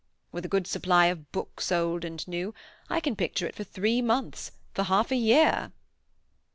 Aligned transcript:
With 0.31 0.43
a 0.45 0.49
good 0.49 0.65
supply 0.65 1.05
of 1.13 1.31
books, 1.31 1.71
old 1.71 2.03
and 2.03 2.27
new, 2.27 2.55
I 2.89 2.99
can 3.01 3.15
picture 3.15 3.45
it 3.45 3.53
for 3.55 3.63
three 3.63 4.01
months, 4.01 4.51
for 4.73 4.85
half 4.85 5.11
a 5.11 5.15
year!" 5.15 5.73